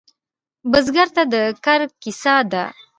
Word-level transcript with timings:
بزګر 0.71 1.07
ته 1.15 1.23
د 1.31 1.35
کر 1.65 1.81
کیسه 2.01 2.35
ده 2.51 2.63